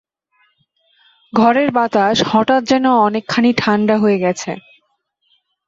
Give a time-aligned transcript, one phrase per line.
[1.33, 4.51] ঘরের বাতাস হঠাৎ যেন অনেকখানি ঠাণ্ডা হয়ে গেছে।